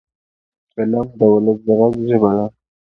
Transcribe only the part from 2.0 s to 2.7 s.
ژباړه ده